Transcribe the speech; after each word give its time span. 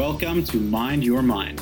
Welcome 0.00 0.44
to 0.44 0.56
Mind 0.56 1.04
Your 1.04 1.20
Mind. 1.20 1.60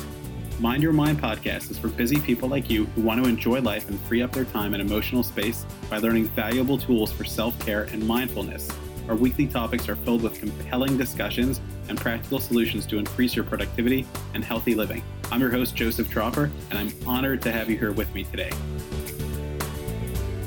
Mind 0.61 0.81
Your 0.81 0.93
Mind 0.93 1.19
podcast 1.19 1.69
is 1.71 1.77
for 1.77 1.89
busy 1.89 2.21
people 2.21 2.47
like 2.47 2.69
you 2.69 2.85
who 2.85 3.01
want 3.01 3.21
to 3.21 3.29
enjoy 3.29 3.59
life 3.59 3.89
and 3.89 3.99
free 4.03 4.21
up 4.21 4.31
their 4.31 4.45
time 4.45 4.73
and 4.73 4.81
emotional 4.81 5.23
space 5.23 5.65
by 5.89 5.97
learning 5.97 6.29
valuable 6.29 6.77
tools 6.77 7.11
for 7.11 7.25
self 7.25 7.59
care 7.59 7.83
and 7.91 8.01
mindfulness. 8.07 8.71
Our 9.09 9.15
weekly 9.15 9.45
topics 9.45 9.89
are 9.89 9.97
filled 9.97 10.21
with 10.21 10.39
compelling 10.39 10.97
discussions 10.97 11.59
and 11.89 11.99
practical 11.99 12.39
solutions 12.39 12.85
to 12.85 12.97
increase 12.97 13.35
your 13.35 13.43
productivity 13.43 14.07
and 14.33 14.41
healthy 14.41 14.73
living. 14.73 15.03
I'm 15.33 15.41
your 15.41 15.51
host, 15.51 15.75
Joseph 15.75 16.09
Tropper, 16.09 16.49
and 16.69 16.79
I'm 16.79 16.93
honored 17.05 17.41
to 17.41 17.51
have 17.51 17.69
you 17.69 17.77
here 17.77 17.91
with 17.91 18.15
me 18.15 18.23
today. 18.23 18.51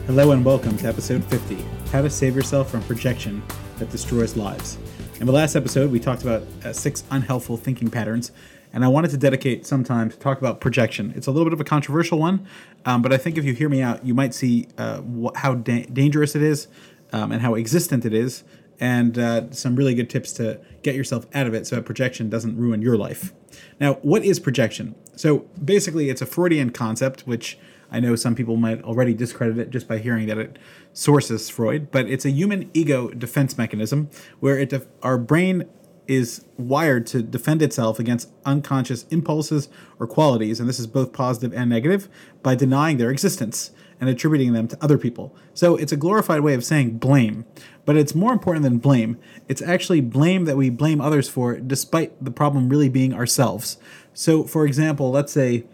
Hello 0.06 0.32
and 0.32 0.42
welcome 0.42 0.78
to 0.78 0.86
episode 0.86 1.22
50 1.24 1.58
How 1.90 2.00
to 2.00 2.08
Save 2.08 2.36
Yourself 2.36 2.70
from 2.70 2.82
Projection 2.84 3.42
That 3.76 3.90
Destroys 3.90 4.34
Lives. 4.34 4.78
In 5.22 5.26
the 5.26 5.32
last 5.32 5.54
episode, 5.54 5.92
we 5.92 6.00
talked 6.00 6.22
about 6.22 6.42
uh, 6.64 6.72
six 6.72 7.04
unhelpful 7.08 7.56
thinking 7.56 7.88
patterns 7.88 8.32
and 8.72 8.84
I 8.84 8.88
wanted 8.88 9.12
to 9.12 9.16
dedicate 9.16 9.64
some 9.64 9.84
time 9.84 10.10
to 10.10 10.18
talk 10.18 10.38
about 10.38 10.60
projection. 10.60 11.12
It's 11.14 11.28
a 11.28 11.30
little 11.30 11.44
bit 11.44 11.52
of 11.52 11.60
a 11.60 11.64
controversial 11.64 12.18
one, 12.18 12.44
um, 12.86 13.02
but 13.02 13.12
I 13.12 13.18
think 13.18 13.38
if 13.38 13.44
you 13.44 13.52
hear 13.52 13.68
me 13.68 13.82
out, 13.82 14.04
you 14.04 14.14
might 14.14 14.34
see 14.34 14.66
uh, 14.78 15.00
wh- 15.02 15.36
how 15.36 15.54
da- 15.54 15.84
dangerous 15.84 16.34
it 16.34 16.42
is 16.42 16.66
um, 17.12 17.30
and 17.30 17.40
how 17.40 17.54
existent 17.54 18.04
it 18.04 18.12
is, 18.12 18.42
and 18.80 19.16
uh, 19.16 19.48
some 19.52 19.76
really 19.76 19.94
good 19.94 20.10
tips 20.10 20.32
to 20.32 20.60
get 20.82 20.96
yourself 20.96 21.24
out 21.36 21.46
of 21.46 21.54
it 21.54 21.68
so 21.68 21.76
that 21.76 21.84
projection 21.84 22.28
doesn't 22.28 22.56
ruin 22.56 22.82
your 22.82 22.96
life. 22.96 23.32
Now, 23.78 24.00
what 24.02 24.24
is 24.24 24.40
projection? 24.40 24.96
So 25.14 25.46
basically, 25.64 26.10
it's 26.10 26.20
a 26.20 26.26
Freudian 26.26 26.70
concept, 26.70 27.28
which 27.28 27.58
I 27.92 28.00
know 28.00 28.16
some 28.16 28.34
people 28.34 28.56
might 28.56 28.82
already 28.82 29.14
discredit 29.14 29.58
it 29.58 29.70
just 29.70 29.86
by 29.86 29.98
hearing 29.98 30.26
that 30.26 30.38
it 30.38 30.58
sources 30.92 31.50
Freud, 31.50 31.90
but 31.90 32.08
it's 32.08 32.24
a 32.24 32.30
human 32.30 32.70
ego 32.72 33.10
defense 33.10 33.58
mechanism 33.58 34.08
where 34.40 34.58
it 34.58 34.70
def- 34.70 34.88
our 35.02 35.18
brain 35.18 35.68
is 36.08 36.44
wired 36.56 37.06
to 37.06 37.22
defend 37.22 37.62
itself 37.62 37.98
against 37.98 38.30
unconscious 38.44 39.04
impulses 39.10 39.68
or 40.00 40.06
qualities, 40.06 40.58
and 40.58 40.68
this 40.68 40.80
is 40.80 40.86
both 40.86 41.12
positive 41.12 41.56
and 41.56 41.70
negative, 41.70 42.08
by 42.42 42.54
denying 42.54 42.96
their 42.96 43.10
existence 43.10 43.70
and 44.00 44.10
attributing 44.10 44.52
them 44.52 44.66
to 44.66 44.76
other 44.82 44.98
people. 44.98 45.34
So 45.54 45.76
it's 45.76 45.92
a 45.92 45.96
glorified 45.96 46.40
way 46.40 46.54
of 46.54 46.64
saying 46.64 46.98
blame, 46.98 47.44
but 47.84 47.96
it's 47.96 48.16
more 48.16 48.32
important 48.32 48.64
than 48.64 48.78
blame. 48.78 49.16
It's 49.48 49.62
actually 49.62 50.00
blame 50.00 50.44
that 50.46 50.56
we 50.56 50.70
blame 50.70 51.00
others 51.00 51.28
for, 51.28 51.56
despite 51.56 52.24
the 52.24 52.32
problem 52.32 52.68
really 52.68 52.88
being 52.88 53.14
ourselves. 53.14 53.76
So, 54.12 54.42
for 54.42 54.66
example, 54.66 55.12
let's 55.12 55.32
say 55.32 55.64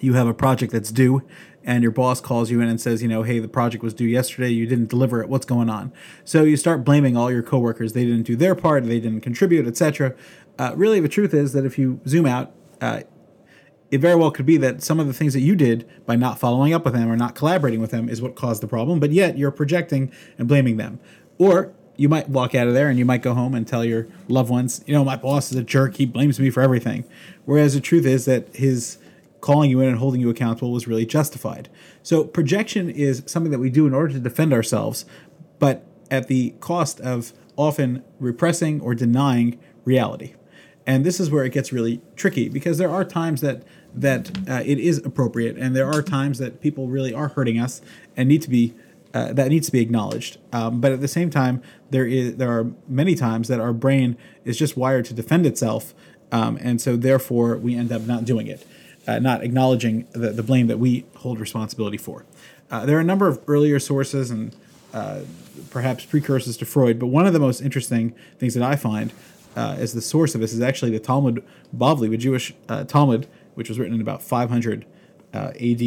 you 0.00 0.14
have 0.14 0.26
a 0.26 0.34
project 0.34 0.72
that's 0.72 0.90
due 0.90 1.22
and 1.66 1.82
your 1.82 1.90
boss 1.90 2.20
calls 2.20 2.48
you 2.48 2.60
in 2.60 2.68
and 2.68 2.80
says, 2.80 3.02
you 3.02 3.08
know, 3.08 3.24
hey, 3.24 3.40
the 3.40 3.48
project 3.48 3.82
was 3.82 3.92
due 3.92 4.06
yesterday, 4.06 4.48
you 4.50 4.66
didn't 4.66 4.88
deliver 4.88 5.20
it, 5.20 5.28
what's 5.28 5.44
going 5.44 5.68
on? 5.68 5.92
So 6.24 6.44
you 6.44 6.56
start 6.56 6.84
blaming 6.84 7.16
all 7.16 7.30
your 7.30 7.42
coworkers. 7.42 7.92
They 7.92 8.04
didn't 8.04 8.22
do 8.22 8.36
their 8.36 8.54
part, 8.54 8.84
they 8.84 9.00
didn't 9.00 9.22
contribute, 9.22 9.66
etc. 9.66 10.14
Uh, 10.58 10.72
really, 10.76 11.00
the 11.00 11.08
truth 11.08 11.34
is 11.34 11.52
that 11.52 11.66
if 11.66 11.76
you 11.76 12.00
zoom 12.06 12.24
out, 12.24 12.52
uh, 12.80 13.00
it 13.90 13.98
very 13.98 14.14
well 14.14 14.30
could 14.30 14.46
be 14.46 14.56
that 14.58 14.82
some 14.82 15.00
of 15.00 15.06
the 15.06 15.12
things 15.12 15.32
that 15.34 15.40
you 15.40 15.56
did 15.56 15.88
by 16.06 16.16
not 16.16 16.38
following 16.38 16.72
up 16.72 16.84
with 16.84 16.94
them 16.94 17.10
or 17.10 17.16
not 17.16 17.34
collaborating 17.34 17.80
with 17.80 17.90
them 17.90 18.08
is 18.08 18.22
what 18.22 18.36
caused 18.36 18.62
the 18.62 18.68
problem, 18.68 19.00
but 19.00 19.10
yet 19.10 19.36
you're 19.36 19.50
projecting 19.50 20.12
and 20.38 20.48
blaming 20.48 20.76
them. 20.76 21.00
Or 21.38 21.72
you 21.96 22.08
might 22.08 22.28
walk 22.28 22.54
out 22.54 22.68
of 22.68 22.74
there 22.74 22.88
and 22.88 22.98
you 22.98 23.04
might 23.04 23.22
go 23.22 23.34
home 23.34 23.54
and 23.54 23.66
tell 23.66 23.84
your 23.84 24.06
loved 24.28 24.50
ones, 24.50 24.82
you 24.86 24.94
know, 24.94 25.04
my 25.04 25.16
boss 25.16 25.50
is 25.50 25.56
a 25.56 25.62
jerk, 25.62 25.96
he 25.96 26.06
blames 26.06 26.38
me 26.38 26.50
for 26.50 26.62
everything. 26.62 27.04
Whereas 27.44 27.74
the 27.74 27.80
truth 27.80 28.06
is 28.06 28.24
that 28.24 28.54
his 28.54 28.98
calling 29.46 29.70
you 29.70 29.80
in 29.80 29.88
and 29.88 29.98
holding 29.98 30.20
you 30.20 30.28
accountable 30.28 30.72
was 30.72 30.88
really 30.88 31.06
justified. 31.06 31.68
So 32.02 32.24
projection 32.24 32.90
is 32.90 33.22
something 33.26 33.52
that 33.52 33.60
we 33.60 33.70
do 33.70 33.86
in 33.86 33.94
order 33.94 34.12
to 34.14 34.18
defend 34.18 34.52
ourselves, 34.52 35.06
but 35.60 35.86
at 36.10 36.26
the 36.26 36.54
cost 36.58 37.00
of 37.00 37.32
often 37.54 38.02
repressing 38.18 38.80
or 38.80 38.92
denying 38.92 39.56
reality. 39.84 40.34
And 40.84 41.06
this 41.06 41.20
is 41.20 41.30
where 41.30 41.44
it 41.44 41.52
gets 41.52 41.72
really 41.72 42.00
tricky 42.16 42.48
because 42.48 42.78
there 42.78 42.90
are 42.90 43.04
times 43.04 43.40
that 43.40 43.62
that 43.94 44.36
uh, 44.48 44.62
it 44.66 44.78
is 44.78 44.98
appropriate, 44.98 45.56
and 45.56 45.74
there 45.74 45.88
are 45.88 46.02
times 46.02 46.38
that 46.38 46.60
people 46.60 46.88
really 46.88 47.14
are 47.14 47.28
hurting 47.28 47.58
us 47.58 47.80
and 48.16 48.28
need 48.28 48.42
to 48.42 48.50
be 48.50 48.74
uh, 49.14 49.32
that 49.32 49.48
needs 49.48 49.66
to 49.66 49.72
be 49.72 49.80
acknowledged. 49.80 50.38
Um, 50.52 50.80
but 50.80 50.90
at 50.90 51.00
the 51.00 51.08
same 51.08 51.30
time, 51.30 51.62
there 51.90 52.06
is 52.06 52.36
there 52.36 52.50
are 52.50 52.72
many 52.88 53.14
times 53.14 53.46
that 53.46 53.60
our 53.60 53.72
brain 53.72 54.16
is 54.44 54.58
just 54.58 54.76
wired 54.76 55.04
to 55.06 55.14
defend 55.14 55.46
itself, 55.46 55.94
um, 56.32 56.58
and 56.60 56.80
so 56.80 56.96
therefore 56.96 57.56
we 57.56 57.76
end 57.76 57.92
up 57.92 58.02
not 58.02 58.24
doing 58.24 58.48
it 58.48 58.66
uh, 59.06 59.18
not 59.18 59.42
acknowledging 59.42 60.06
the, 60.12 60.30
the 60.30 60.42
blame 60.42 60.66
that 60.66 60.78
we 60.78 61.04
hold 61.16 61.38
responsibility 61.40 61.96
for. 61.96 62.24
Uh, 62.70 62.84
there 62.84 62.96
are 62.96 63.00
a 63.00 63.04
number 63.04 63.28
of 63.28 63.40
earlier 63.46 63.78
sources 63.78 64.30
and 64.30 64.54
uh, 64.92 65.20
perhaps 65.70 66.04
precursors 66.04 66.56
to 66.56 66.64
Freud, 66.64 66.98
but 66.98 67.06
one 67.06 67.26
of 67.26 67.32
the 67.32 67.38
most 67.38 67.60
interesting 67.60 68.14
things 68.38 68.54
that 68.54 68.62
I 68.62 68.76
find 68.76 69.12
uh, 69.56 69.76
as 69.78 69.92
the 69.92 70.02
source 70.02 70.34
of 70.34 70.40
this 70.40 70.52
is 70.52 70.60
actually 70.60 70.90
the 70.90 70.98
Talmud 70.98 71.42
Bavli, 71.74 72.10
the 72.10 72.16
Jewish 72.16 72.54
uh, 72.68 72.84
Talmud, 72.84 73.26
which 73.54 73.68
was 73.68 73.78
written 73.78 73.94
in 73.94 74.00
about 74.00 74.22
500 74.22 74.84
uh, 75.32 75.52
AD. 75.60 75.82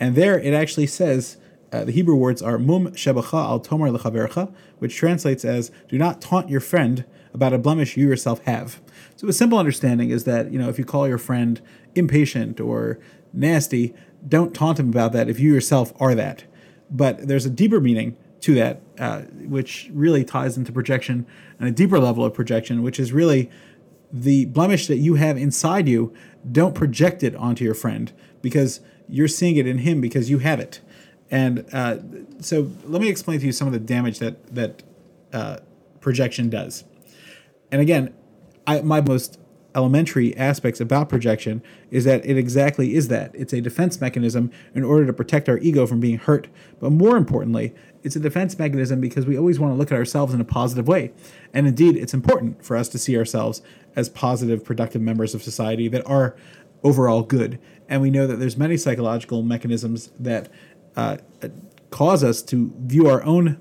And 0.00 0.14
there 0.14 0.38
it 0.38 0.54
actually 0.54 0.86
says, 0.86 1.36
the 1.70 1.92
Hebrew 1.92 2.16
words 2.16 2.40
are 2.40 2.58
mum 2.58 2.92
shebacha 2.92 3.34
al 3.34 3.60
tomar 3.60 3.90
lechavercha, 3.90 4.50
which 4.78 4.96
translates 4.96 5.44
as 5.44 5.70
"Do 5.90 5.98
not 5.98 6.22
taunt 6.22 6.48
your 6.48 6.60
friend 6.60 7.04
about 7.36 7.52
a 7.52 7.58
blemish 7.58 7.96
you 7.96 8.08
yourself 8.08 8.42
have." 8.44 8.80
So 9.14 9.28
a 9.28 9.32
simple 9.32 9.58
understanding 9.58 10.10
is 10.10 10.24
that 10.24 10.50
you 10.50 10.58
know 10.58 10.68
if 10.68 10.78
you 10.78 10.84
call 10.84 11.06
your 11.06 11.18
friend 11.18 11.60
impatient 11.94 12.60
or 12.60 12.98
nasty, 13.32 13.94
don't 14.26 14.54
taunt 14.54 14.80
him 14.80 14.88
about 14.88 15.12
that 15.12 15.28
if 15.28 15.38
you 15.38 15.52
yourself 15.52 15.92
are 16.00 16.14
that. 16.14 16.44
But 16.90 17.28
there's 17.28 17.46
a 17.46 17.50
deeper 17.50 17.80
meaning 17.80 18.16
to 18.40 18.54
that, 18.54 18.80
uh, 18.98 19.22
which 19.22 19.90
really 19.92 20.24
ties 20.24 20.56
into 20.56 20.72
projection 20.72 21.26
and 21.58 21.68
a 21.68 21.72
deeper 21.72 21.98
level 21.98 22.24
of 22.24 22.34
projection, 22.34 22.82
which 22.82 22.98
is 22.98 23.12
really 23.12 23.50
the 24.12 24.46
blemish 24.46 24.86
that 24.86 24.96
you 24.96 25.14
have 25.14 25.36
inside 25.36 25.88
you. 25.88 26.12
Don't 26.50 26.74
project 26.74 27.22
it 27.22 27.34
onto 27.34 27.64
your 27.64 27.74
friend 27.74 28.12
because 28.42 28.80
you're 29.08 29.28
seeing 29.28 29.56
it 29.56 29.66
in 29.66 29.78
him 29.78 30.00
because 30.00 30.30
you 30.30 30.38
have 30.38 30.60
it. 30.60 30.80
And 31.30 31.66
uh, 31.72 31.98
so 32.40 32.70
let 32.84 33.02
me 33.02 33.08
explain 33.08 33.40
to 33.40 33.46
you 33.46 33.52
some 33.52 33.66
of 33.66 33.72
the 33.72 33.80
damage 33.80 34.20
that 34.20 34.54
that 34.54 34.82
uh, 35.32 35.58
projection 36.00 36.48
does. 36.48 36.84
And 37.70 37.80
again, 37.80 38.14
I, 38.66 38.80
my 38.80 39.00
most 39.00 39.38
elementary 39.76 40.34
aspects 40.36 40.80
about 40.80 41.08
projection 41.08 41.62
is 41.90 42.04
that 42.04 42.24
it 42.24 42.38
exactly 42.38 42.94
is 42.94 43.08
that. 43.08 43.30
It's 43.34 43.52
a 43.52 43.60
defense 43.60 44.00
mechanism 44.00 44.50
in 44.74 44.82
order 44.82 45.04
to 45.04 45.12
protect 45.12 45.48
our 45.48 45.58
ego 45.58 45.86
from 45.86 46.00
being 46.00 46.16
hurt. 46.16 46.48
But 46.80 46.92
more 46.92 47.16
importantly, 47.16 47.74
it's 48.02 48.16
a 48.16 48.20
defense 48.20 48.58
mechanism 48.58 49.00
because 49.00 49.26
we 49.26 49.36
always 49.36 49.60
want 49.60 49.74
to 49.74 49.76
look 49.76 49.92
at 49.92 49.98
ourselves 49.98 50.32
in 50.32 50.40
a 50.40 50.44
positive 50.44 50.88
way. 50.88 51.12
And 51.52 51.66
indeed, 51.66 51.96
it's 51.96 52.14
important 52.14 52.64
for 52.64 52.76
us 52.76 52.88
to 52.88 52.98
see 52.98 53.18
ourselves 53.18 53.60
as 53.94 54.08
positive, 54.08 54.64
productive 54.64 55.02
members 55.02 55.34
of 55.34 55.42
society 55.42 55.88
that 55.88 56.06
are 56.06 56.34
overall 56.82 57.22
good. 57.22 57.58
And 57.88 58.00
we 58.00 58.10
know 58.10 58.26
that 58.26 58.36
there's 58.36 58.56
many 58.56 58.78
psychological 58.78 59.42
mechanisms 59.42 60.10
that 60.18 60.48
uh, 60.96 61.18
cause 61.90 62.24
us 62.24 62.40
to 62.42 62.72
view 62.78 63.08
our 63.08 63.22
own 63.24 63.60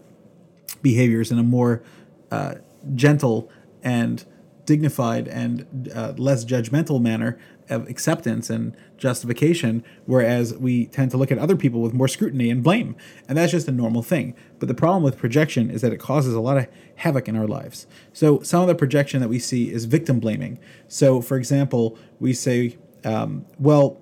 behaviors 0.81 1.31
in 1.31 1.39
a 1.39 1.43
more 1.43 1.83
uh, 2.31 2.55
gentle 2.93 3.49
and 3.85 4.25
dignified 4.65 5.27
and 5.27 5.91
uh, 5.93 6.13
less 6.17 6.43
judgmental 6.43 6.99
manner 6.99 7.37
of 7.69 7.87
acceptance 7.87 8.49
and 8.49 8.75
justification, 8.97 9.83
whereas 10.05 10.53
we 10.55 10.87
tend 10.87 11.11
to 11.11 11.17
look 11.17 11.31
at 11.31 11.37
other 11.37 11.55
people 11.55 11.81
with 11.81 11.93
more 11.93 12.07
scrutiny 12.07 12.49
and 12.49 12.63
blame. 12.63 12.95
And 13.27 13.37
that's 13.37 13.51
just 13.51 13.67
a 13.67 13.71
normal 13.71 14.01
thing. 14.03 14.35
But 14.59 14.67
the 14.67 14.73
problem 14.73 15.03
with 15.03 15.17
projection 15.17 15.69
is 15.69 15.81
that 15.81 15.93
it 15.93 15.99
causes 15.99 16.33
a 16.33 16.39
lot 16.39 16.57
of 16.57 16.67
havoc 16.97 17.27
in 17.27 17.35
our 17.35 17.47
lives. 17.47 17.87
So, 18.11 18.41
some 18.41 18.61
of 18.61 18.67
the 18.67 18.75
projection 18.75 19.21
that 19.21 19.29
we 19.29 19.39
see 19.39 19.71
is 19.71 19.85
victim 19.85 20.19
blaming. 20.19 20.59
So, 20.87 21.21
for 21.21 21.37
example, 21.37 21.97
we 22.19 22.33
say, 22.33 22.77
um, 23.03 23.45
well, 23.59 24.01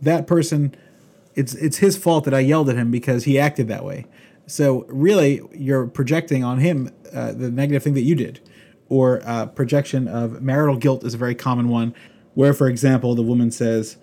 that 0.00 0.26
person, 0.26 0.74
it's, 1.34 1.54
it's 1.54 1.78
his 1.78 1.96
fault 1.96 2.24
that 2.24 2.34
I 2.34 2.40
yelled 2.40 2.68
at 2.68 2.76
him 2.76 2.90
because 2.90 3.24
he 3.24 3.38
acted 3.38 3.68
that 3.68 3.84
way. 3.84 4.06
So, 4.46 4.84
really, 4.88 5.42
you're 5.52 5.86
projecting 5.86 6.44
on 6.44 6.58
him 6.58 6.90
uh, 7.12 7.32
the 7.32 7.50
negative 7.50 7.82
thing 7.82 7.94
that 7.94 8.02
you 8.02 8.14
did 8.14 8.40
or 8.92 9.22
uh, 9.24 9.46
projection 9.46 10.06
of 10.06 10.42
marital 10.42 10.76
guilt 10.76 11.02
is 11.02 11.14
a 11.14 11.16
very 11.16 11.34
common 11.34 11.70
one, 11.70 11.94
where, 12.34 12.52
for 12.52 12.68
example, 12.68 13.14
the 13.14 13.22
woman 13.22 13.50
says, 13.50 13.96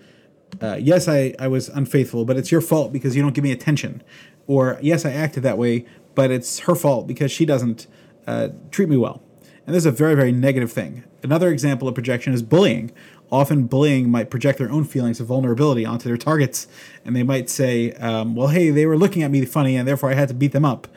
uh, 0.63 0.77
Yes, 0.81 1.07
I, 1.07 1.36
I 1.38 1.47
was 1.47 1.69
unfaithful, 1.69 2.25
but 2.25 2.38
it's 2.38 2.51
your 2.51 2.59
fault 2.59 2.91
because 2.91 3.15
you 3.15 3.21
don't 3.21 3.36
give 3.36 3.44
me 3.44 3.51
attention. 3.51 4.01
Or, 4.47 4.80
Yes, 4.81 5.06
I 5.06 5.12
acted 5.12 5.44
that 5.44 5.59
way, 5.59 5.86
but 6.15 6.31
it's 6.31 6.59
her 6.62 6.74
fault 6.74 7.06
because 7.06 7.31
she 7.31 7.45
doesn't 7.45 7.86
uh, 8.25 8.47
treat 8.71 8.89
me 8.89 8.97
well. 8.97 9.21
And 9.68 9.75
this 9.75 9.83
is 9.83 9.86
a 9.86 9.91
very, 9.91 10.15
very 10.15 10.31
negative 10.31 10.71
thing. 10.71 11.03
Another 11.21 11.51
example 11.51 11.88
of 11.88 11.94
projection 11.94 12.33
is 12.33 12.42
bullying. 12.42 12.92
Often, 13.31 13.65
bullying 13.65 14.09
might 14.09 14.31
project 14.31 14.57
their 14.57 14.71
own 14.71 14.85
feelings 14.85 15.19
of 15.19 15.27
vulnerability 15.27 15.85
onto 15.85 16.09
their 16.09 16.18
targets, 16.18 16.68
and 17.06 17.15
they 17.15 17.21
might 17.21 17.47
say, 17.47 17.92
um, 17.94 18.33
Well, 18.33 18.47
hey, 18.47 18.71
they 18.71 18.88
were 18.88 18.97
looking 18.97 19.21
at 19.21 19.30
me 19.30 19.45
funny, 19.45 19.75
and 19.75 19.88
therefore 19.88 20.09
I 20.09 20.15
had 20.15 20.30
to 20.30 20.33
beat 20.33 20.51
them 20.51 20.65
up. 20.65 20.88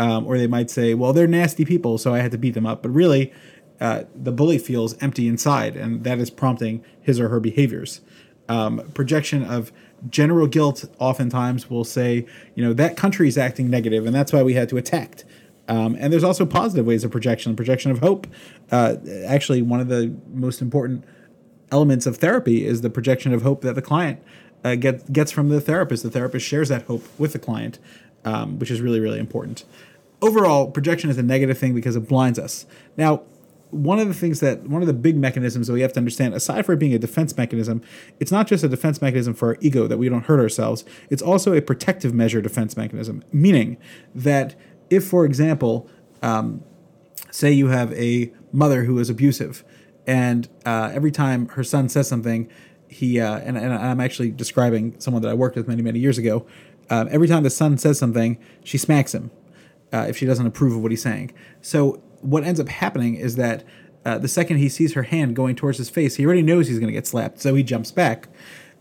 Um, 0.00 0.26
or 0.26 0.38
they 0.38 0.46
might 0.46 0.70
say, 0.70 0.94
well, 0.94 1.12
they're 1.12 1.26
nasty 1.26 1.66
people, 1.66 1.98
so 1.98 2.14
I 2.14 2.20
had 2.20 2.30
to 2.30 2.38
beat 2.38 2.54
them 2.54 2.64
up. 2.64 2.82
But 2.82 2.88
really, 2.88 3.34
uh, 3.80 4.04
the 4.14 4.32
bully 4.32 4.56
feels 4.56 4.96
empty 5.02 5.28
inside, 5.28 5.76
and 5.76 6.04
that 6.04 6.18
is 6.18 6.30
prompting 6.30 6.82
his 7.02 7.20
or 7.20 7.28
her 7.28 7.38
behaviors. 7.38 8.00
Um, 8.48 8.80
projection 8.94 9.44
of 9.44 9.72
general 10.08 10.46
guilt 10.46 10.86
oftentimes 10.98 11.68
will 11.68 11.84
say, 11.84 12.26
you 12.54 12.64
know, 12.64 12.72
that 12.72 12.96
country 12.96 13.28
is 13.28 13.36
acting 13.36 13.68
negative, 13.68 14.06
and 14.06 14.14
that's 14.14 14.32
why 14.32 14.42
we 14.42 14.54
had 14.54 14.70
to 14.70 14.78
attack. 14.78 15.24
Um, 15.68 15.96
and 16.00 16.10
there's 16.10 16.24
also 16.24 16.46
positive 16.46 16.86
ways 16.86 17.04
of 17.04 17.10
projection, 17.10 17.54
projection 17.54 17.90
of 17.90 17.98
hope. 17.98 18.26
Uh, 18.72 18.96
actually, 19.26 19.60
one 19.60 19.80
of 19.80 19.88
the 19.88 20.16
most 20.32 20.62
important 20.62 21.04
elements 21.70 22.06
of 22.06 22.16
therapy 22.16 22.66
is 22.66 22.80
the 22.80 22.90
projection 22.90 23.34
of 23.34 23.42
hope 23.42 23.60
that 23.60 23.74
the 23.74 23.82
client 23.82 24.20
uh, 24.64 24.76
get, 24.76 25.12
gets 25.12 25.30
from 25.30 25.50
the 25.50 25.60
therapist. 25.60 26.02
The 26.02 26.10
therapist 26.10 26.46
shares 26.46 26.70
that 26.70 26.82
hope 26.84 27.04
with 27.18 27.34
the 27.34 27.38
client, 27.38 27.78
um, 28.24 28.58
which 28.58 28.70
is 28.70 28.80
really, 28.80 28.98
really 28.98 29.20
important. 29.20 29.64
Overall, 30.22 30.70
projection 30.70 31.08
is 31.10 31.18
a 31.18 31.22
negative 31.22 31.58
thing 31.58 31.74
because 31.74 31.96
it 31.96 32.08
blinds 32.08 32.38
us. 32.38 32.66
Now, 32.96 33.22
one 33.70 33.98
of 33.98 34.08
the 34.08 34.14
things 34.14 34.40
that 34.40 34.64
one 34.64 34.82
of 34.82 34.86
the 34.86 34.94
big 34.94 35.16
mechanisms 35.16 35.66
that 35.66 35.72
we 35.72 35.80
have 35.80 35.92
to 35.92 36.00
understand, 36.00 36.34
aside 36.34 36.66
from 36.66 36.74
it 36.74 36.78
being 36.78 36.94
a 36.94 36.98
defense 36.98 37.36
mechanism, 37.36 37.82
it's 38.18 38.32
not 38.32 38.46
just 38.46 38.64
a 38.64 38.68
defense 38.68 39.00
mechanism 39.00 39.34
for 39.34 39.50
our 39.50 39.56
ego 39.60 39.86
that 39.86 39.98
we 39.98 40.08
don't 40.08 40.24
hurt 40.24 40.40
ourselves. 40.40 40.84
It's 41.08 41.22
also 41.22 41.54
a 41.54 41.62
protective 41.62 42.12
measure 42.12 42.40
defense 42.40 42.76
mechanism, 42.76 43.24
meaning 43.32 43.78
that 44.14 44.56
if, 44.90 45.06
for 45.06 45.24
example, 45.24 45.88
um, 46.22 46.64
say 47.30 47.52
you 47.52 47.68
have 47.68 47.92
a 47.92 48.32
mother 48.52 48.84
who 48.84 48.98
is 48.98 49.08
abusive, 49.08 49.64
and 50.06 50.48
uh, 50.66 50.90
every 50.92 51.12
time 51.12 51.48
her 51.50 51.62
son 51.62 51.88
says 51.88 52.08
something, 52.08 52.50
he 52.88 53.20
uh, 53.20 53.38
and, 53.38 53.56
and 53.56 53.72
I'm 53.72 54.00
actually 54.00 54.32
describing 54.32 54.98
someone 54.98 55.22
that 55.22 55.28
I 55.28 55.34
worked 55.34 55.56
with 55.56 55.68
many 55.68 55.82
many 55.82 56.00
years 56.00 56.18
ago. 56.18 56.44
Um, 56.88 57.08
every 57.12 57.28
time 57.28 57.44
the 57.44 57.50
son 57.50 57.78
says 57.78 58.00
something, 58.00 58.36
she 58.64 58.76
smacks 58.76 59.14
him 59.14 59.30
uh, 59.92 60.06
if 60.08 60.16
she 60.16 60.26
doesn't 60.26 60.46
approve 60.46 60.74
of 60.74 60.82
what 60.82 60.90
he's 60.90 61.02
saying. 61.02 61.32
So 61.60 62.02
what 62.20 62.44
ends 62.44 62.60
up 62.60 62.68
happening 62.68 63.14
is 63.16 63.36
that 63.36 63.64
uh, 64.04 64.18
the 64.18 64.28
second 64.28 64.58
he 64.58 64.68
sees 64.68 64.94
her 64.94 65.02
hand 65.02 65.36
going 65.36 65.56
towards 65.56 65.78
his 65.78 65.90
face, 65.90 66.16
he 66.16 66.24
already 66.24 66.42
knows 66.42 66.68
he's 66.68 66.78
going 66.78 66.88
to 66.88 66.92
get 66.92 67.06
slapped, 67.06 67.40
so 67.40 67.54
he 67.54 67.62
jumps 67.62 67.90
back. 67.90 68.28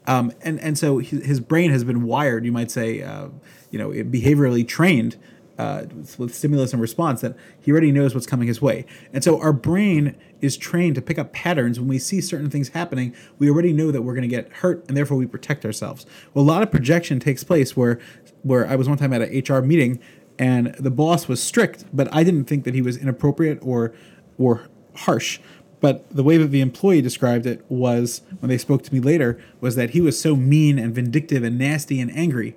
Um, 0.08 0.32
and 0.42 0.60
and 0.62 0.78
so 0.78 1.00
his 1.00 1.40
brain 1.40 1.72
has 1.72 1.84
been 1.84 2.04
wired, 2.04 2.46
you 2.46 2.52
might 2.52 2.72
say, 2.72 3.02
uh, 3.04 3.28
you 3.70 3.78
know, 3.78 3.90
behaviorally 3.90 4.68
trained 4.68 5.18
uh, 5.60 5.84
with 6.18 6.34
stimulus 6.34 6.72
and 6.72 6.82
response 6.82 7.20
that 7.20 7.36
he 7.60 7.70
already 7.72 7.92
knows 7.92 8.16
what's 8.16 8.26
coming 8.26 8.48
his 8.48 8.62
way. 8.62 8.86
And 9.12 9.24
so 9.24 9.40
our 9.42 9.52
brain 9.52 10.16
is 10.40 10.56
trained 10.56 10.96
to 10.96 11.02
pick 11.02 11.20
up 11.20 11.34
patterns 11.34 11.78
when 11.80 11.90
we 11.90 12.00
see 12.00 12.22
certain 12.22 12.50
things 12.50 12.70
happening. 12.70 13.14
We 13.40 13.50
already 13.50 13.74
know 13.74 13.92
that 13.92 14.04
we're 14.04 14.14
going 14.14 14.28
to 14.28 14.34
get 14.34 14.50
hurt, 14.54 14.86
and 14.88 14.96
therefore 14.96 15.18
we 15.18 15.28
protect 15.28 15.66
ourselves. 15.66 16.06
Well, 16.34 16.46
a 16.46 16.48
lot 16.48 16.64
of 16.64 16.72
projection 16.72 17.20
takes 17.20 17.44
place 17.44 17.76
where 17.76 18.00
where 18.42 18.66
I 18.66 18.78
was 18.78 18.88
one 18.88 18.98
time 18.98 19.12
at 19.12 19.22
an 19.22 19.44
HR 19.48 19.62
meeting 19.62 20.00
and 20.39 20.74
the 20.80 20.89
boss 20.89 21.27
was 21.27 21.44
strict, 21.44 21.86
but 21.94 22.07
I 22.15 22.24
didn't 22.24 22.45
think 22.45 22.63
that 22.63 22.74
he 22.74 22.81
was 22.81 22.97
inappropriate 22.97 23.59
or 23.62 23.94
or 24.38 24.68
harsh. 24.95 25.39
But 25.81 26.09
the 26.09 26.24
way 26.24 26.38
that 26.38 26.47
the 26.47 26.62
employee 26.62 27.01
described 27.01 27.45
it 27.45 27.63
was 27.69 28.21
when 28.39 28.50
they 28.50 28.57
spoke 28.57 28.83
to 28.83 28.94
me 28.94 29.00
later 29.00 29.39
was 29.62 29.75
that 29.75 29.91
he 29.91 30.01
was 30.01 30.19
so 30.19 30.36
mean 30.36 30.80
and 30.80 30.95
vindictive 30.95 31.44
and 31.44 31.57
nasty 31.57 32.01
and 32.01 32.12
angry. 32.15 32.56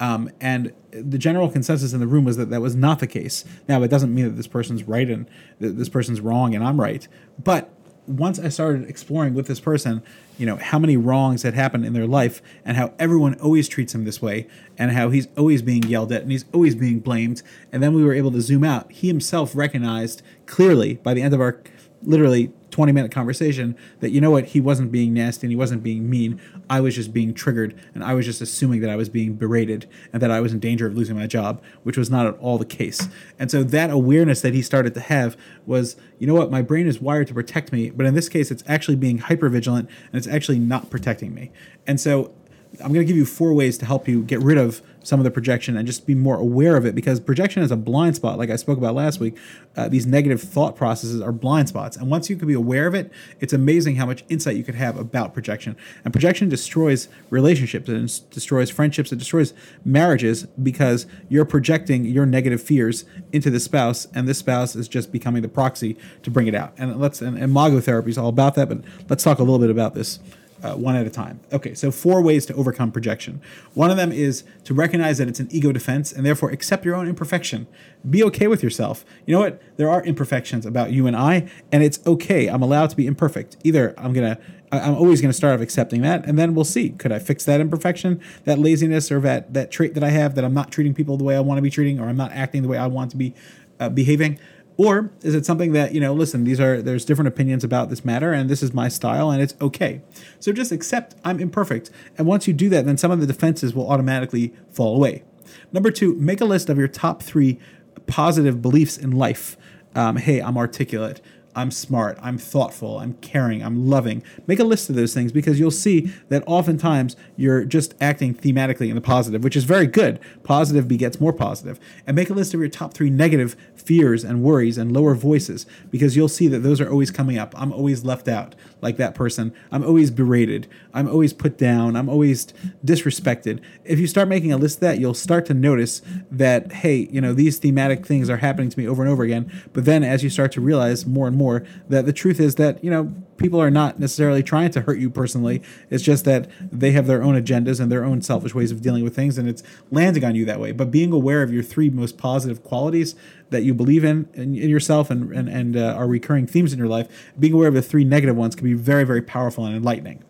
Um, 0.00 0.30
and 0.40 0.72
the 0.90 1.18
general 1.18 1.50
consensus 1.50 1.92
in 1.92 2.00
the 2.00 2.06
room 2.06 2.24
was 2.24 2.36
that 2.36 2.50
that 2.50 2.60
was 2.60 2.74
not 2.74 2.98
the 2.98 3.06
case. 3.06 3.44
Now, 3.68 3.82
it 3.82 3.88
doesn't 3.88 4.14
mean 4.14 4.24
that 4.24 4.36
this 4.36 4.46
person's 4.46 4.84
right 4.84 5.08
and 5.08 5.28
that 5.60 5.76
this 5.76 5.88
person's 5.88 6.20
wrong 6.20 6.54
and 6.54 6.64
I'm 6.64 6.80
right. 6.80 7.06
But 7.42 7.70
once 8.06 8.38
I 8.38 8.48
started 8.48 8.88
exploring 8.88 9.34
with 9.34 9.46
this 9.46 9.60
person, 9.60 10.02
you 10.36 10.46
know, 10.46 10.56
how 10.56 10.78
many 10.78 10.96
wrongs 10.96 11.42
had 11.42 11.54
happened 11.54 11.86
in 11.86 11.92
their 11.92 12.06
life 12.06 12.42
and 12.64 12.76
how 12.76 12.94
everyone 12.98 13.34
always 13.40 13.68
treats 13.68 13.94
him 13.94 14.04
this 14.04 14.20
way 14.20 14.48
and 14.76 14.90
how 14.90 15.10
he's 15.10 15.28
always 15.36 15.62
being 15.62 15.84
yelled 15.84 16.10
at 16.10 16.22
and 16.22 16.32
he's 16.32 16.44
always 16.52 16.74
being 16.74 16.98
blamed. 16.98 17.42
And 17.70 17.82
then 17.82 17.94
we 17.94 18.04
were 18.04 18.14
able 18.14 18.32
to 18.32 18.40
zoom 18.40 18.64
out. 18.64 18.90
He 18.90 19.06
himself 19.06 19.54
recognized 19.54 20.22
clearly 20.46 20.94
by 20.94 21.14
the 21.14 21.22
end 21.22 21.32
of 21.32 21.40
our 21.40 21.60
literally 22.04 22.52
20 22.70 22.90
minute 22.90 23.12
conversation 23.12 23.76
that 24.00 24.10
you 24.10 24.20
know 24.20 24.30
what 24.30 24.46
he 24.46 24.60
wasn't 24.60 24.90
being 24.90 25.12
nasty 25.12 25.46
and 25.46 25.52
he 25.52 25.56
wasn't 25.56 25.82
being 25.82 26.08
mean. 26.08 26.40
I 26.70 26.80
was 26.80 26.94
just 26.94 27.12
being 27.12 27.34
triggered 27.34 27.78
and 27.94 28.02
i 28.02 28.14
was 28.14 28.24
just 28.24 28.40
assuming 28.40 28.80
that 28.80 28.90
i 28.90 28.96
was 28.96 29.08
being 29.08 29.34
berated 29.34 29.88
and 30.12 30.22
that 30.22 30.30
i 30.30 30.40
was 30.40 30.52
in 30.52 30.58
danger 30.58 30.86
of 30.86 30.96
losing 30.96 31.16
my 31.16 31.26
job 31.26 31.62
which 31.82 31.98
was 31.98 32.10
not 32.10 32.26
at 32.26 32.38
all 32.38 32.58
the 32.58 32.64
case. 32.64 33.08
And 33.38 33.50
so 33.50 33.62
that 33.62 33.90
awareness 33.90 34.40
that 34.40 34.54
he 34.54 34.62
started 34.62 34.94
to 34.94 35.00
have 35.00 35.36
was 35.66 35.96
you 36.18 36.26
know 36.26 36.34
what 36.34 36.50
my 36.50 36.62
brain 36.62 36.86
is 36.86 37.00
wired 37.00 37.28
to 37.28 37.34
protect 37.34 37.72
me 37.72 37.90
but 37.90 38.06
in 38.06 38.14
this 38.14 38.28
case 38.28 38.50
it's 38.50 38.64
actually 38.66 38.96
being 38.96 39.18
hyper 39.18 39.48
vigilant 39.48 39.88
and 40.10 40.18
it's 40.18 40.26
actually 40.26 40.58
not 40.58 40.90
protecting 40.90 41.34
me. 41.34 41.50
And 41.86 42.00
so 42.00 42.32
I'm 42.80 42.92
going 42.92 43.04
to 43.04 43.04
give 43.04 43.16
you 43.16 43.26
four 43.26 43.52
ways 43.52 43.76
to 43.78 43.86
help 43.86 44.08
you 44.08 44.22
get 44.22 44.40
rid 44.40 44.58
of 44.58 44.82
some 45.02 45.20
of 45.20 45.24
the 45.24 45.30
projection 45.30 45.76
and 45.76 45.86
just 45.86 46.06
be 46.06 46.14
more 46.14 46.36
aware 46.36 46.76
of 46.76 46.86
it 46.86 46.94
because 46.94 47.20
projection 47.20 47.62
is 47.62 47.70
a 47.70 47.76
blind 47.76 48.16
spot, 48.16 48.38
like 48.38 48.50
I 48.50 48.56
spoke 48.56 48.78
about 48.78 48.94
last 48.94 49.20
week. 49.20 49.36
Uh, 49.76 49.88
these 49.88 50.06
negative 50.06 50.40
thought 50.40 50.76
processes 50.76 51.20
are 51.20 51.32
blind 51.32 51.68
spots. 51.68 51.96
And 51.96 52.10
once 52.10 52.30
you 52.30 52.36
can 52.36 52.46
be 52.46 52.54
aware 52.54 52.86
of 52.86 52.94
it, 52.94 53.10
it's 53.40 53.52
amazing 53.52 53.96
how 53.96 54.06
much 54.06 54.24
insight 54.28 54.56
you 54.56 54.64
could 54.64 54.74
have 54.74 54.96
about 54.96 55.34
projection. 55.34 55.76
And 56.04 56.12
projection 56.12 56.48
destroys 56.48 57.08
relationships, 57.30 57.88
it 57.88 58.30
destroys 58.30 58.70
friendships, 58.70 59.12
it 59.12 59.18
destroys 59.18 59.54
marriages 59.84 60.44
because 60.44 61.06
you're 61.28 61.44
projecting 61.44 62.04
your 62.04 62.26
negative 62.26 62.62
fears 62.62 63.04
into 63.32 63.50
the 63.50 63.60
spouse, 63.60 64.06
and 64.14 64.28
this 64.28 64.38
spouse 64.38 64.76
is 64.76 64.88
just 64.88 65.12
becoming 65.12 65.42
the 65.42 65.48
proxy 65.48 65.96
to 66.22 66.30
bring 66.30 66.46
it 66.46 66.54
out. 66.54 66.72
And 66.78 67.00
let's, 67.00 67.20
and, 67.20 67.36
and 67.36 67.44
Imago 67.44 67.80
therapy 67.80 68.10
is 68.10 68.18
all 68.18 68.28
about 68.28 68.54
that, 68.54 68.68
but 68.68 68.78
let's 69.08 69.24
talk 69.24 69.38
a 69.38 69.42
little 69.42 69.58
bit 69.58 69.70
about 69.70 69.94
this 69.94 70.20
uh, 70.62 70.74
one 70.74 70.96
at 70.96 71.06
a 71.06 71.10
time. 71.10 71.40
Okay, 71.52 71.74
so 71.74 71.90
four 71.90 72.22
ways 72.22 72.46
to 72.46 72.54
overcome 72.54 72.92
projection. 72.92 73.40
One 73.74 73.90
of 73.90 73.96
them 73.96 74.12
is 74.12 74.44
to 74.64 74.74
recognize 74.74 75.18
that 75.18 75.28
it's 75.28 75.40
an 75.40 75.48
ego 75.50 75.72
defense 75.72 76.12
and 76.12 76.24
therefore 76.24 76.50
accept 76.50 76.84
your 76.84 76.94
own 76.94 77.08
imperfection. 77.08 77.66
Be 78.08 78.22
okay 78.24 78.46
with 78.46 78.62
yourself. 78.62 79.04
You 79.26 79.34
know 79.34 79.40
what? 79.40 79.60
There 79.76 79.90
are 79.90 80.02
imperfections 80.04 80.64
about 80.64 80.92
you 80.92 81.06
and 81.06 81.16
I, 81.16 81.50
and 81.70 81.82
it's 81.82 82.00
okay. 82.06 82.46
I'm 82.46 82.62
allowed 82.62 82.90
to 82.90 82.96
be 82.96 83.06
imperfect. 83.06 83.56
Either 83.64 83.94
I'm 83.98 84.12
gonna, 84.12 84.38
I'm 84.70 84.94
always 84.94 85.20
gonna 85.20 85.32
start 85.32 85.54
off 85.54 85.60
accepting 85.60 86.02
that, 86.02 86.24
and 86.26 86.38
then 86.38 86.54
we'll 86.54 86.64
see. 86.64 86.90
Could 86.90 87.12
I 87.12 87.18
fix 87.18 87.44
that 87.44 87.60
imperfection, 87.60 88.20
that 88.44 88.58
laziness, 88.58 89.10
or 89.10 89.20
that 89.20 89.52
that 89.54 89.70
trait 89.70 89.94
that 89.94 90.04
I 90.04 90.10
have 90.10 90.34
that 90.36 90.44
I'm 90.44 90.54
not 90.54 90.70
treating 90.70 90.94
people 90.94 91.16
the 91.16 91.24
way 91.24 91.36
I 91.36 91.40
want 91.40 91.58
to 91.58 91.62
be 91.62 91.70
treating, 91.70 91.98
or 92.00 92.08
I'm 92.08 92.16
not 92.16 92.32
acting 92.32 92.62
the 92.62 92.68
way 92.68 92.78
I 92.78 92.86
want 92.86 93.10
to 93.10 93.16
be 93.16 93.34
uh, 93.80 93.88
behaving? 93.88 94.38
Or 94.76 95.12
is 95.22 95.34
it 95.34 95.44
something 95.44 95.72
that, 95.72 95.92
you 95.92 96.00
know, 96.00 96.14
listen, 96.14 96.44
these 96.44 96.60
are 96.60 96.80
there's 96.80 97.04
different 97.04 97.28
opinions 97.28 97.62
about 97.62 97.90
this 97.90 98.04
matter 98.04 98.32
and 98.32 98.48
this 98.48 98.62
is 98.62 98.72
my 98.72 98.88
style 98.88 99.30
and 99.30 99.42
it's 99.42 99.54
okay. 99.60 100.00
So 100.40 100.52
just 100.52 100.72
accept 100.72 101.14
I'm 101.24 101.40
imperfect. 101.40 101.90
And 102.16 102.26
once 102.26 102.48
you 102.48 102.54
do 102.54 102.68
that, 102.70 102.86
then 102.86 102.96
some 102.96 103.10
of 103.10 103.20
the 103.20 103.26
defenses 103.26 103.74
will 103.74 103.90
automatically 103.90 104.54
fall 104.70 104.96
away. 104.96 105.24
Number 105.72 105.90
two, 105.90 106.14
make 106.14 106.40
a 106.40 106.44
list 106.44 106.70
of 106.70 106.78
your 106.78 106.88
top 106.88 107.22
three 107.22 107.58
positive 108.06 108.62
beliefs 108.62 108.96
in 108.96 109.10
life. 109.10 109.56
Um, 109.94 110.16
hey, 110.16 110.40
I'm 110.40 110.56
articulate. 110.56 111.20
I'm 111.54 111.70
smart, 111.70 112.18
I'm 112.22 112.38
thoughtful, 112.38 112.98
I'm 112.98 113.14
caring, 113.14 113.62
I'm 113.62 113.86
loving. 113.88 114.22
Make 114.46 114.58
a 114.58 114.64
list 114.64 114.88
of 114.88 114.96
those 114.96 115.12
things 115.12 115.32
because 115.32 115.60
you'll 115.60 115.70
see 115.70 116.12
that 116.28 116.42
oftentimes 116.46 117.14
you're 117.36 117.64
just 117.64 117.94
acting 118.00 118.34
thematically 118.34 118.88
in 118.88 118.94
the 118.94 119.00
positive, 119.00 119.44
which 119.44 119.56
is 119.56 119.64
very 119.64 119.86
good. 119.86 120.18
Positive 120.42 120.88
begets 120.88 121.20
more 121.20 121.32
positive. 121.32 121.78
And 122.06 122.16
make 122.16 122.30
a 122.30 122.34
list 122.34 122.54
of 122.54 122.60
your 122.60 122.68
top 122.70 122.94
three 122.94 123.10
negative 123.10 123.54
fears 123.74 124.24
and 124.24 124.42
worries 124.42 124.78
and 124.78 124.92
lower 124.92 125.14
voices 125.14 125.66
because 125.90 126.16
you'll 126.16 126.28
see 126.28 126.48
that 126.48 126.60
those 126.60 126.80
are 126.80 126.90
always 126.90 127.10
coming 127.10 127.36
up. 127.36 127.52
I'm 127.60 127.72
always 127.72 128.04
left 128.04 128.28
out 128.28 128.54
like 128.80 128.96
that 128.96 129.14
person. 129.14 129.52
I'm 129.70 129.84
always 129.84 130.10
berated. 130.10 130.68
I'm 130.94 131.08
always 131.08 131.32
put 131.32 131.58
down. 131.58 131.96
I'm 131.96 132.08
always 132.08 132.46
disrespected. 132.84 133.60
If 133.84 133.98
you 133.98 134.06
start 134.06 134.28
making 134.28 134.52
a 134.52 134.56
list 134.56 134.76
of 134.76 134.80
that, 134.80 134.98
you'll 134.98 135.14
start 135.14 135.46
to 135.46 135.54
notice 135.54 136.00
that, 136.30 136.72
hey, 136.72 137.08
you 137.10 137.20
know, 137.20 137.34
these 137.34 137.58
thematic 137.58 138.06
things 138.06 138.30
are 138.30 138.38
happening 138.38 138.70
to 138.70 138.78
me 138.78 138.88
over 138.88 139.02
and 139.02 139.10
over 139.10 139.22
again. 139.22 139.52
But 139.72 139.84
then 139.84 140.02
as 140.02 140.24
you 140.24 140.30
start 140.30 140.52
to 140.52 140.60
realize 140.60 141.04
more 141.04 141.26
and 141.26 141.36
more, 141.36 141.41
more 141.42 141.64
that 141.88 142.06
the 142.06 142.12
truth 142.12 142.38
is 142.38 142.54
that 142.56 142.82
you 142.84 142.90
know 142.90 143.12
people 143.36 143.60
are 143.60 143.70
not 143.70 143.98
necessarily 143.98 144.42
trying 144.42 144.70
to 144.70 144.80
hurt 144.82 144.98
you 144.98 145.10
personally. 145.10 145.60
It's 145.90 146.02
just 146.02 146.24
that 146.24 146.48
they 146.60 146.92
have 146.92 147.06
their 147.06 147.22
own 147.22 147.34
agendas 147.34 147.80
and 147.80 147.90
their 147.90 148.04
own 148.04 148.22
selfish 148.22 148.54
ways 148.54 148.70
of 148.70 148.80
dealing 148.80 149.02
with 149.02 149.16
things 149.16 149.38
and 149.38 149.48
it's 149.48 149.62
landing 149.90 150.24
on 150.24 150.34
you 150.36 150.44
that 150.44 150.60
way. 150.60 150.70
But 150.72 150.90
being 150.90 151.12
aware 151.12 151.42
of 151.42 151.52
your 151.52 151.62
three 151.62 151.90
most 151.90 152.16
positive 152.16 152.62
qualities 152.62 153.16
that 153.50 153.62
you 153.62 153.74
believe 153.74 154.04
in 154.04 154.28
in, 154.34 154.54
in 154.56 154.70
yourself 154.70 155.10
and 155.10 155.32
and, 155.32 155.48
and 155.48 155.76
uh, 155.76 155.94
are 155.98 156.06
recurring 156.06 156.46
themes 156.46 156.72
in 156.72 156.78
your 156.78 156.88
life 156.88 157.08
being 157.38 157.52
aware 157.52 157.68
of 157.68 157.74
the 157.74 157.82
three 157.82 158.04
negative 158.04 158.36
ones 158.36 158.54
can 158.54 158.64
be 158.64 158.74
very 158.74 159.04
very 159.04 159.22
powerful 159.22 159.64
and 159.64 159.76
enlightening 159.76 160.24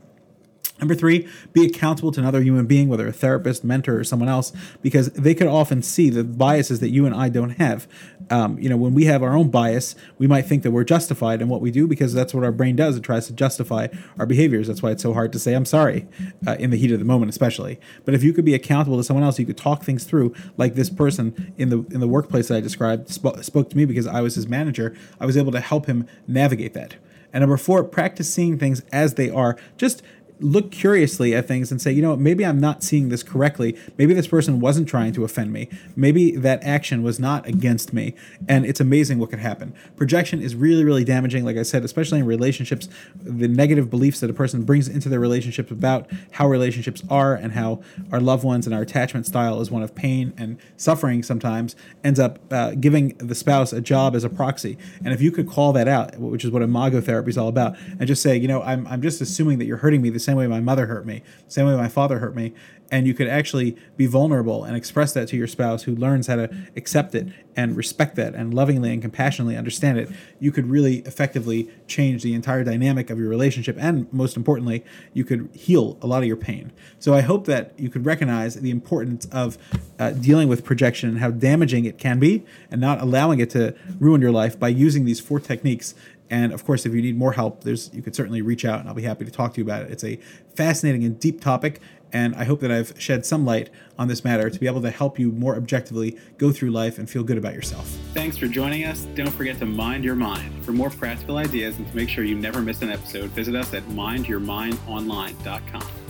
Number 0.83 0.97
three, 0.97 1.29
be 1.53 1.65
accountable 1.65 2.11
to 2.11 2.19
another 2.19 2.41
human 2.43 2.67
being, 2.67 2.89
whether 2.89 3.07
a 3.07 3.13
therapist, 3.13 3.63
mentor, 3.63 4.01
or 4.01 4.05
someone 4.05 4.29
else, 4.29 4.53
because 4.83 5.11
they 5.13 5.33
could 5.33 5.47
often 5.47 5.81
see 5.81 6.11
the 6.11 6.25
biases 6.25 6.81
that 6.81 6.89
you 6.89 7.07
and 7.07 7.15
I 7.15 7.29
don't 7.29 7.51
have. 7.51 7.87
Um, 8.31 8.59
you 8.59 8.69
know, 8.69 8.77
when 8.77 8.93
we 8.93 9.05
have 9.05 9.23
our 9.23 9.37
own 9.37 9.49
bias, 9.49 9.95
we 10.19 10.27
might 10.27 10.43
think 10.43 10.65
that 10.65 10.73
we're 10.73 10.83
justified 10.83 11.41
in 11.41 11.49
what 11.49 11.61
we 11.61 11.71
do 11.71 11.87
because 11.87 12.13
that's 12.13 12.35
what 12.35 12.43
our 12.43 12.51
brain 12.51 12.75
does. 12.75 12.97
It 12.97 13.05
tries 13.05 13.29
to 13.29 13.33
justify 13.33 13.87
our 14.19 14.27
behaviors. 14.27 14.67
That's 14.67 14.83
why 14.83 14.91
it's 14.91 15.05
so 15.05 15.15
hard 15.15 15.33
to 15.35 15.39
say 15.39 15.55
I'm 15.55 15.65
sorry 15.65 16.09
uh, 16.49 16.57
in 16.59 16.71
the 16.71 16.77
heat 16.77 16.91
of 16.91 16.99
the 16.99 17.05
moment, 17.05 17.31
especially. 17.31 17.79
But 18.05 18.15
if 18.15 18.25
you 18.25 18.33
could 18.33 18.45
be 18.45 18.55
accountable 18.55 18.97
to 18.97 19.05
someone 19.05 19.23
else, 19.23 19.39
you 19.39 19.47
could 19.47 19.57
talk 19.57 19.85
things 19.85 20.03
through, 20.03 20.35
like 20.57 20.75
this 20.75 20.91
person 20.91 21.55
in 21.57 21.69
the 21.69 21.87
in 21.93 22.01
the 22.01 22.09
workplace 22.09 22.49
that 22.49 22.57
I 22.57 22.61
described 22.61 23.09
sp- 23.15 23.39
spoke 23.43 23.71
to 23.71 23.77
me 23.77 23.85
because 23.85 24.09
I 24.09 24.21
was 24.21 24.35
his 24.35 24.49
manager. 24.49 24.97
I 25.21 25.27
was 25.27 25.37
able 25.37 25.53
to 25.53 25.61
help 25.61 25.87
him 25.87 26.09
navigate 26.27 26.75
that. 26.75 26.97
And 27.33 27.41
number 27.41 27.57
four, 27.57 27.83
practice 27.83 28.33
seeing 28.33 28.59
things 28.59 28.83
as 28.93 29.15
they 29.15 29.31
are. 29.31 29.57
Just 29.77 30.03
look 30.43 30.71
curiously 30.71 31.35
at 31.35 31.47
things 31.47 31.71
and 31.71 31.81
say, 31.81 31.93
you 31.93 32.03
know, 32.03 32.17
maybe 32.17 32.45
I'm 32.45 32.61
not 32.61 32.83
seeing 32.83 33.09
this 33.09 33.23
correctly. 33.23 33.77
Maybe 33.97 34.13
this 34.13 34.27
person 34.27 34.61
wasn't 34.61 34.89
trying 34.89 35.13
to 35.15 35.25
offend 35.25 35.53
me. 35.53 35.69
Maybe 35.97 36.33
that 36.37 36.63
action 36.63 37.03
was 37.03 37.19
not 37.19 37.47
against 37.47 37.93
me. 37.93 38.15
And 38.49 38.67
it's 38.67 38.81
amazing 38.81 39.19
what 39.19 39.31
could 39.31 39.39
happen. 39.39 39.75
Projection 39.97 40.43
is 40.43 40.55
really, 40.55 40.85
really 40.85 41.05
damaging, 41.05 41.45
like 41.45 41.57
I 41.57 41.63
said, 41.63 41.85
especially 41.85 42.19
in 42.19 42.27
relationships. 42.27 42.89
The 43.15 43.49
negative 43.49 43.89
beliefs 43.89 44.21
that 44.21 44.31
a 44.31 44.35
person 44.35 44.65
brings 44.65 44.89
into 44.89 45.09
their 45.09 45.21
relationships 45.21 45.71
about 45.71 46.11
how 46.33 46.49
relationships 46.49 47.03
are 47.09 47.35
and 47.35 47.53
how 47.53 47.83
our 48.11 48.21
loved 48.21 48.45
ones 48.45 48.67
and 48.67 48.75
our 48.75 48.83
attachment 48.83 49.27
style 49.27 49.61
is 49.61 49.71
one 49.71 49.83
of 49.83 49.95
pain 49.95 50.33
and 50.37 50.59
suffering 50.77 51.23
sometimes 51.23 51.77
ends 52.05 52.19
up 52.19 52.39
uh, 52.53 52.73
giving 52.73 53.17
the 53.19 53.35
spouse 53.35 53.73
a 53.73 53.81
job 53.81 54.15
as 54.17 54.25
a 54.25 54.29
proxy. 54.29 54.77
And 55.05 55.13
if 55.15 55.21
you 55.21 55.31
could 55.31 55.49
call 55.49 55.73
that 55.75 55.89
out, 55.89 56.19
which 56.19 56.45
is 56.45 56.51
what 56.51 56.63
imago 56.63 57.01
therapy 57.01 57.31
is 57.31 57.39
all 57.39 57.49
about, 57.49 57.77
and 57.99 58.07
just 58.07 58.23
say, 58.23 58.37
you 58.37 58.49
know, 58.49 58.63
I'm, 58.63 58.87
I'm 58.87 59.03
just 59.03 59.21
assuming 59.21 59.59
that 59.59 59.67
you're 59.67 59.77
hurting 59.77 60.03
me 60.03 60.11
the 60.11 60.21
same 60.21 60.32
way 60.37 60.47
my 60.47 60.61
mother 60.61 60.87
hurt 60.87 61.07
me, 61.07 61.23
same 61.49 61.67
way 61.67 61.77
my 61.77 61.89
father 61.89 62.19
hurt 62.19 62.35
me, 62.35 62.53
and 62.93 63.07
you 63.07 63.15
could 63.15 63.27
actually 63.27 63.75
be 63.97 64.05
vulnerable 64.05 64.65
and 64.65 64.77
express 64.77 65.15
that 65.15 65.27
to 65.29 65.37
your 65.37 65.47
spouse 65.47 65.85
who 65.85 65.97
learns 65.97 66.27
how 66.27 66.37
to 66.37 66.55
accept 66.77 67.15
it 67.15 67.27
and 67.57 67.75
respect 67.75 68.17
that 68.17 68.35
and 68.35 68.53
lovingly 68.53 68.93
and 68.93 69.01
compassionately 69.01 69.57
understand 69.57 69.99
it, 69.99 70.11
you 70.39 70.53
could 70.53 70.69
really 70.69 70.99
effectively 70.99 71.71
change 71.87 72.23
the 72.23 72.35
entire 72.35 72.63
dynamic 72.63 73.09
of 73.09 73.19
your 73.19 73.29
relationship. 73.29 73.77
And 73.81 74.13
most 74.13 74.37
importantly, 74.37 74.85
you 75.15 75.25
could 75.25 75.49
heal 75.55 75.97
a 76.03 76.07
lot 76.07 76.19
of 76.19 76.29
your 76.29 76.37
pain. 76.37 76.71
So 76.99 77.15
I 77.15 77.23
hope 77.23 77.47
that 77.47 77.73
you 77.79 77.89
could 77.89 78.05
recognize 78.05 78.57
the 78.57 78.71
importance 78.71 79.25
of 79.33 79.57
uh, 79.99 80.11
dealing 80.11 80.49
with 80.49 80.63
projection 80.63 81.09
and 81.09 81.19
how 81.19 81.31
damaging 81.31 81.87
it 81.87 81.97
can 81.97 82.19
be 82.19 82.45
and 82.71 82.79
not 82.79 83.01
allowing 83.01 83.41
it 83.41 83.49
to 83.51 83.75
ruin 83.99 84.21
your 84.21 84.33
life 84.33 84.59
by 84.59 84.69
using 84.69 85.07
these 85.07 85.19
four 85.19 85.41
techniques 85.41 85.95
and 86.33 86.53
of 86.53 86.65
course, 86.65 86.87
if 86.87 86.95
you 86.95 87.03
need 87.03 87.19
more 87.19 87.33
help, 87.33 87.63
there's 87.63 87.91
you 87.93 88.01
could 88.01 88.17
certainly 88.17 88.41
reach 88.41 88.65
out, 88.65 88.81
and 88.81 88.89
I'll 88.89 88.95
be 88.95 89.03
happy 89.03 89.27
to 89.27 89.31
talk 89.31 89.53
to 89.55 89.61
you 89.61 89.65
about 89.65 89.83
it. 89.83 89.91
It's 89.91 90.03
a 90.03 90.19
fascinating 90.57 91.05
and 91.05 91.21
deep 91.21 91.43
topic, 91.43 91.81
and 92.11 92.35
I 92.35 92.45
hope 92.45 92.61
that 92.61 92.73
I've 92.73 92.95
shed 92.99 93.27
some 93.27 93.45
light 93.45 93.69
on 93.99 94.09
this 94.09 94.25
matter 94.25 94.49
to 94.49 94.59
be 94.59 94.67
able 94.67 94.81
to 94.81 94.91
help 94.91 95.19
you 95.19 95.31
more 95.31 95.57
objectively 95.57 96.17
go 96.39 96.51
through 96.51 96.71
life 96.71 96.99
and 96.99 97.09
feel 97.09 97.23
good 97.23 97.37
about 97.37 97.53
yourself. 97.53 97.87
Thanks 98.15 98.39
for 98.39 98.49
joining 98.49 98.85
us. 98.85 99.05
Don't 99.15 99.29
forget 99.29 99.59
to 99.59 99.67
mind 99.67 100.05
your 100.05 100.15
mind. 100.15 100.65
For 100.65 100.73
more 100.73 100.89
practical 100.89 101.37
ideas 101.37 101.77
and 101.77 101.87
to 101.87 101.95
make 101.95 102.09
sure 102.09 102.25
you 102.25 102.39
never 102.39 102.63
miss 102.63 102.81
an 102.81 102.91
episode, 102.91 103.29
visit 103.31 103.55
us 103.55 103.75
at 103.75 103.83
mindyourmindonline.com. 103.89 106.02